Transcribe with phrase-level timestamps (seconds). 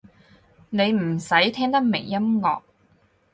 [0.71, 2.63] 你唔使聽得明音樂